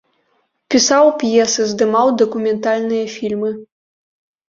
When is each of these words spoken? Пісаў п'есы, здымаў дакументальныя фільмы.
Пісаў 0.75 1.09
п'есы, 1.19 1.67
здымаў 1.73 2.07
дакументальныя 2.25 3.05
фільмы. 3.21 3.57